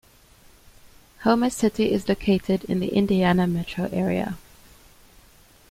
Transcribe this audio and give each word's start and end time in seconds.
Homer 1.21 1.51
City 1.51 1.91
is 1.91 2.09
located 2.09 2.63
in 2.63 2.79
the 2.79 2.87
Indiana 2.91 3.45
metro 3.45 3.87
area. 3.91 4.39